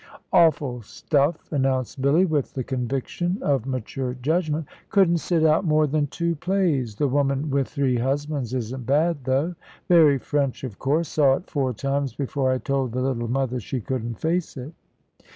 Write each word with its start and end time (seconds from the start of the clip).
"Awful 0.33 0.81
stuff," 0.81 1.51
announced 1.51 2.01
Billy, 2.01 2.25
with 2.25 2.55
the 2.55 2.63
conviction, 2.63 3.37
of 3.43 3.67
mature 3.67 4.15
judgment. 4.15 4.65
"Couldn't 4.89 5.19
sit 5.19 5.45
out 5.45 5.63
more 5.63 5.85
than 5.85 6.07
two 6.07 6.35
plays. 6.37 6.95
The 6.95 7.07
Woman 7.07 7.51
with 7.51 7.67
Three 7.67 7.97
Husbands 7.97 8.51
isn't 8.55 8.87
bad, 8.87 9.25
though. 9.25 9.53
Very 9.89 10.17
French, 10.17 10.63
of 10.63 10.79
course. 10.79 11.07
Saw 11.07 11.35
it 11.35 11.47
four 11.51 11.71
times 11.73 12.15
before 12.15 12.51
I 12.51 12.57
told 12.57 12.93
the 12.93 13.01
little 13.01 13.27
mother 13.29 13.59
she 13.59 13.79
couldn't 13.79 14.15
face 14.19 14.57
it." 14.57 14.73